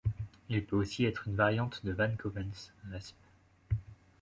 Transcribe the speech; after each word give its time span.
Il 0.49 0.65
peut 0.65 0.77
aussi 0.77 1.05
être 1.05 1.27
une 1.27 1.35
variante 1.35 1.85
de 1.85 1.91
van 1.91 2.09
Covens, 2.17 2.71
resp. 2.89 3.15